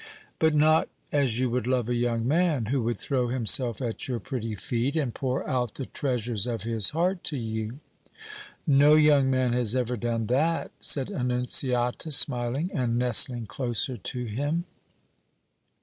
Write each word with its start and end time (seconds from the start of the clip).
"But 0.39 0.55
not 0.55 0.89
as 1.11 1.39
you 1.39 1.51
would 1.51 1.67
love 1.67 1.87
a 1.87 1.93
young 1.93 2.27
man, 2.27 2.65
who 2.73 2.81
would 2.85 2.97
throw 2.97 3.27
himself 3.27 3.83
at 3.83 4.07
your 4.07 4.19
pretty 4.19 4.55
feet 4.55 4.95
and 4.95 5.13
pour 5.13 5.47
out 5.47 5.75
the 5.75 5.85
treasures 5.85 6.47
of 6.47 6.63
his 6.63 6.89
heart 6.89 7.23
to 7.25 7.37
you!" 7.37 7.79
"No 8.65 8.95
young 8.95 9.29
man 9.29 9.53
has 9.53 9.75
ever 9.75 9.95
done 9.97 10.25
that," 10.25 10.71
said 10.79 11.11
Annunziata, 11.11 12.09
smiling 12.09 12.71
and 12.73 12.97
nestling 12.97 13.45
closer 13.45 13.95
to 13.95 14.25
him. 14.25 14.63